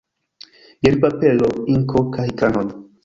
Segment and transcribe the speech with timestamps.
[0.87, 2.65] Jen papero, inko kaj kanoj.